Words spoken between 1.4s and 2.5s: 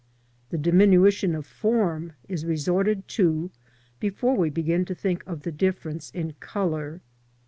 form is